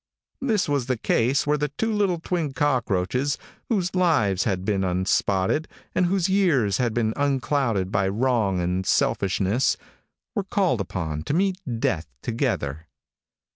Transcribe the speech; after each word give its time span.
This 0.41 0.67
was 0.67 0.87
the 0.87 0.97
case 0.97 1.45
where 1.45 1.59
two 1.59 1.93
little 1.93 2.19
twin 2.19 2.53
cockroaches, 2.53 3.37
whose 3.69 3.93
lives 3.93 4.45
had 4.45 4.65
been 4.65 4.83
unspotted, 4.83 5.67
and 5.93 6.07
whose 6.07 6.27
years 6.27 6.77
had 6.77 6.95
been 6.95 7.13
unclouded 7.15 7.91
by 7.91 8.07
wrong 8.07 8.59
and 8.59 8.83
selfishness, 8.83 9.77
were 10.33 10.43
called 10.43 10.81
upon 10.81 11.21
to 11.25 11.35
meet 11.35 11.61
death 11.79 12.07
together. 12.23 12.87